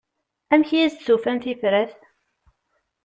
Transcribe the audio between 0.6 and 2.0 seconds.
i as-d-tufam tifrat?